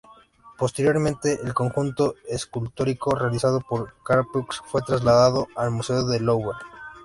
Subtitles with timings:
[0.57, 6.57] Posteriormente, el conjunto escultórico realizado por Carpeaux fue trasladado al Museo de Louvre.